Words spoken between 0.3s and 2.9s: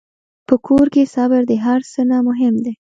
په کور کې صبر د هر څه نه مهم دی.